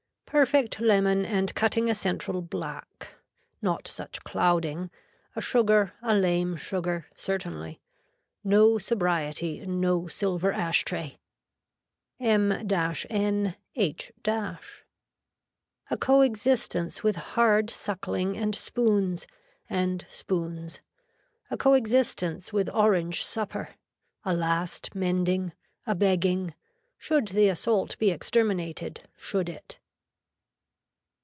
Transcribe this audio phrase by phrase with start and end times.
[0.33, 3.15] Perfect lemon and cutting a central black.
[3.61, 4.89] Not such clouding.
[5.35, 7.81] A sugar, a lame sugar, certainly.
[8.41, 11.19] No sobriety no silver ash tray.
[12.17, 14.13] M N H.
[14.29, 19.27] A co existence with hard suckling and spoons,
[19.69, 20.79] and spoons.
[21.49, 23.71] A co existence with orange supper.
[24.23, 25.51] A last mending.
[25.85, 26.55] A begging.
[26.97, 29.77] Should the assault be exterminated, should it.